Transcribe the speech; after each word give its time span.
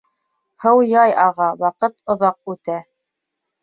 Һыу 0.65 0.81
яй 0.93 1.15
аға, 1.25 1.51
ваҡыт 1.61 1.97
оҙаҡ 2.17 2.57
үтә. 2.57 2.85